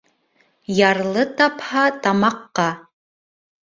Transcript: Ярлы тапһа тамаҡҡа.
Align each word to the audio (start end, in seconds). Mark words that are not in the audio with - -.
Ярлы 0.77 1.27
тапһа 1.43 1.87
тамаҡҡа. 2.03 2.69